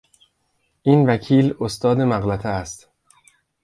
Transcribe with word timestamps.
این 0.83 1.09
وکیل 1.09 1.55
استاد 1.59 2.01
مغلطه 2.01 2.49
است. 2.49 2.89